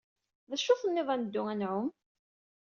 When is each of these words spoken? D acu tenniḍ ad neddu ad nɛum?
D 0.49 0.51
acu 0.55 0.73
tenniḍ 0.81 1.09
ad 1.13 1.19
neddu 1.19 1.43
ad 1.51 1.57
nɛum? 1.59 1.87